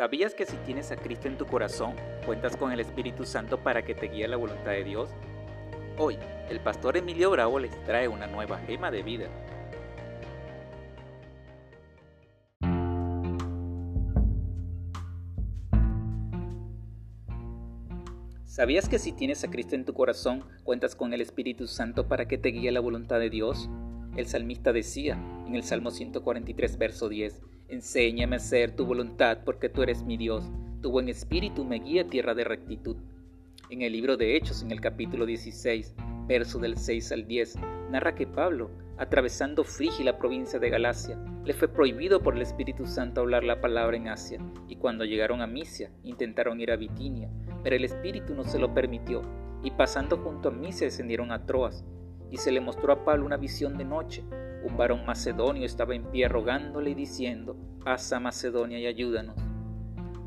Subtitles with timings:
[0.00, 3.84] ¿Sabías que si tienes a Cristo en tu corazón, cuentas con el Espíritu Santo para
[3.84, 5.10] que te guíe la voluntad de Dios?
[5.98, 6.16] Hoy,
[6.48, 9.28] el pastor Emilio Bravo les trae una nueva gema de vida.
[18.46, 22.26] ¿Sabías que si tienes a Cristo en tu corazón, cuentas con el Espíritu Santo para
[22.26, 23.68] que te guíe la voluntad de Dios?
[24.16, 29.68] El salmista decía en el Salmo 143, verso 10, Enséñame a hacer tu voluntad porque
[29.68, 30.44] tú eres mi Dios.
[30.82, 32.96] Tu buen espíritu me guía a tierra de rectitud.
[33.70, 35.94] En el libro de Hechos, en el capítulo 16,
[36.26, 37.58] verso del 6 al 10,
[37.92, 42.86] narra que Pablo, atravesando Frigia, la provincia de Galacia, le fue prohibido por el Espíritu
[42.86, 47.30] Santo hablar la palabra en Asia, y cuando llegaron a Misia, intentaron ir a Bitinia,
[47.62, 49.22] pero el Espíritu no se lo permitió,
[49.62, 51.84] y pasando junto a Misia descendieron a Troas,
[52.32, 54.24] y se le mostró a Pablo una visión de noche,
[54.62, 59.36] un varón macedonio estaba en pie rogándole y diciendo, pasa Macedonia y ayúdanos.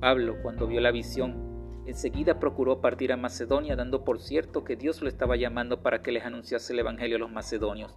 [0.00, 5.00] Pablo, cuando vio la visión, enseguida procuró partir a Macedonia, dando por cierto que Dios
[5.00, 7.96] lo estaba llamando para que les anunciase el Evangelio a los macedonios.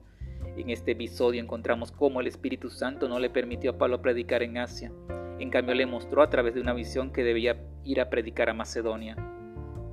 [0.55, 4.57] En este episodio encontramos cómo el Espíritu Santo no le permitió a Pablo predicar en
[4.57, 4.91] Asia.
[5.39, 8.53] En cambio le mostró a través de una visión que debía ir a predicar a
[8.53, 9.15] Macedonia.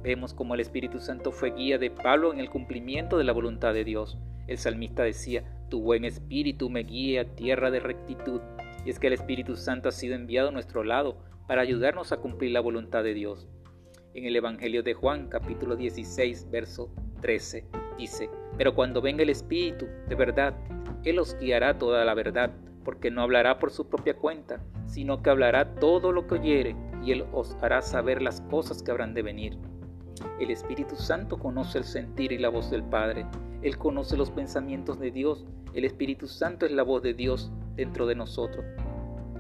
[0.03, 3.73] Vemos cómo el Espíritu Santo fue guía de Pablo en el cumplimiento de la voluntad
[3.73, 4.19] de Dios.
[4.47, 8.41] El salmista decía, Tu buen espíritu me guía a tierra de rectitud.
[8.85, 11.17] Y es que el Espíritu Santo ha sido enviado a nuestro lado
[11.49, 13.49] para ayudarnos a cumplir la voluntad de Dios.
[14.15, 17.67] En el Evangelio de Juan, capítulo 16, verso 13,
[17.99, 20.55] dice, Pero cuando venga el Espíritu, de verdad,
[21.05, 22.53] Él os guiará toda la verdad,
[22.85, 27.11] porque no hablará por su propia cuenta, sino que hablará todo lo que oyere, y
[27.11, 29.59] Él os hará saber las cosas que habrán de venir.
[30.41, 33.27] El Espíritu Santo conoce el sentir y la voz del Padre,
[33.63, 35.45] él conoce los pensamientos de Dios.
[35.75, 38.65] El Espíritu Santo es la voz de Dios dentro de nosotros.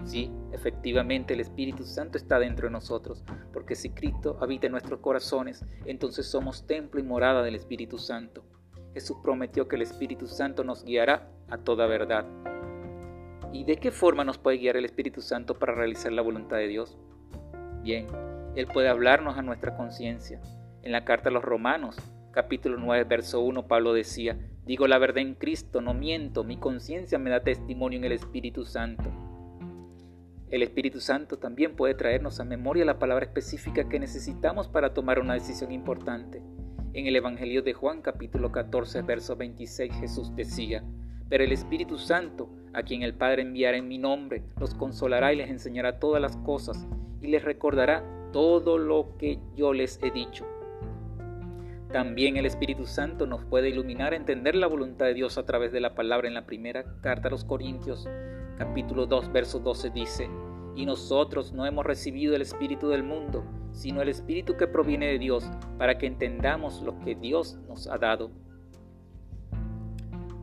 [0.04, 5.00] Sí, efectivamente el Espíritu Santo está dentro de nosotros, porque si Cristo habita en nuestros
[5.00, 8.44] corazones, entonces somos templo y morada del Espíritu Santo.
[8.94, 12.24] Jesús prometió que el Espíritu Santo nos guiará a toda verdad.
[13.52, 16.68] ¿Y de qué forma nos puede guiar el Espíritu Santo para realizar la voluntad de
[16.68, 16.96] Dios?
[17.82, 18.06] Bien,
[18.54, 20.40] Él puede hablarnos a nuestra conciencia.
[20.86, 21.96] En la carta a los romanos,
[22.30, 27.18] capítulo 9, verso 1, Pablo decía, digo la verdad en Cristo, no miento, mi conciencia
[27.18, 29.10] me da testimonio en el Espíritu Santo.
[30.48, 35.18] El Espíritu Santo también puede traernos a memoria la palabra específica que necesitamos para tomar
[35.18, 36.40] una decisión importante.
[36.92, 40.84] En el Evangelio de Juan capítulo 14, verso 26 Jesús decía,
[41.28, 45.36] pero el Espíritu Santo, a quien el Padre enviará en mi nombre, los consolará y
[45.38, 46.86] les enseñará todas las cosas
[47.20, 50.46] y les recordará todo lo que yo les he dicho.
[51.92, 55.72] También el Espíritu Santo nos puede iluminar a entender la voluntad de Dios a través
[55.72, 56.26] de la palabra.
[56.28, 58.08] En la primera carta a los Corintios,
[58.58, 60.28] capítulo 2, verso 12 dice,
[60.74, 65.18] y nosotros no hemos recibido el Espíritu del mundo, sino el Espíritu que proviene de
[65.18, 65.48] Dios,
[65.78, 68.30] para que entendamos lo que Dios nos ha dado.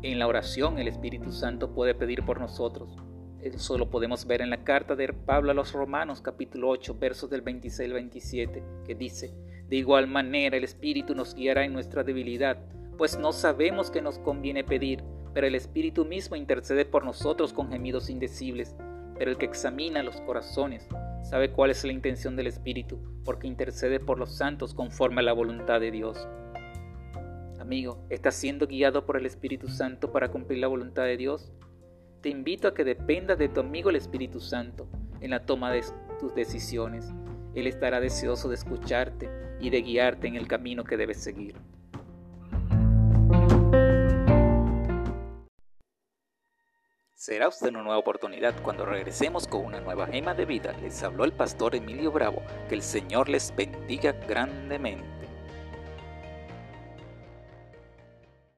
[0.01, 2.95] En la oración el Espíritu Santo puede pedir por nosotros.
[3.41, 7.29] Eso lo podemos ver en la carta de Pablo a los Romanos capítulo 8 versos
[7.29, 9.33] del 26 al 27 que dice,
[9.73, 12.59] de igual manera el Espíritu nos guiará en nuestra debilidad,
[12.95, 15.03] pues no sabemos qué nos conviene pedir,
[15.33, 18.75] pero el Espíritu mismo intercede por nosotros con gemidos indecibles.
[19.17, 20.87] Pero el que examina los corazones
[21.23, 25.33] sabe cuál es la intención del Espíritu, porque intercede por los santos conforme a la
[25.33, 26.27] voluntad de Dios.
[27.59, 31.51] Amigo, ¿estás siendo guiado por el Espíritu Santo para cumplir la voluntad de Dios?
[32.21, 34.87] Te invito a que dependas de tu amigo el Espíritu Santo
[35.19, 35.83] en la toma de
[36.19, 37.11] tus decisiones.
[37.55, 41.55] Él estará deseoso de escucharte y de guiarte en el camino que debes seguir.
[47.23, 50.73] Será usted una nueva oportunidad cuando regresemos con una nueva gema de vida.
[50.81, 52.41] Les habló el pastor Emilio Bravo.
[52.67, 55.22] Que el Señor les bendiga grandemente.